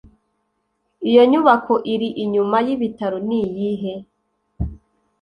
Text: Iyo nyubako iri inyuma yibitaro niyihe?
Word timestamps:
Iyo 1.09 1.21
nyubako 1.31 1.73
iri 1.93 2.09
inyuma 2.23 2.57
yibitaro 2.65 3.17
niyihe? 3.27 3.93